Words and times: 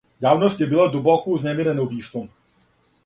Јавност 0.25 0.63
је 0.63 0.67
била 0.71 0.87
дубоко 0.95 1.35
узнемирена 1.35 1.85
убиством. 1.85 2.29